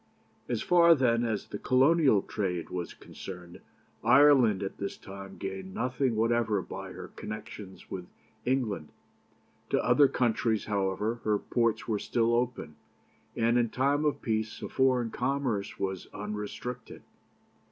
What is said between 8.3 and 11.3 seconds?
England. To other countries, however,